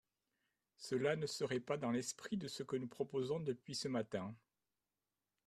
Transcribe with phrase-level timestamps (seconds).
[0.77, 4.35] Cela ne serait pas dans l’esprit de ce que nous proposons depuis ce matin.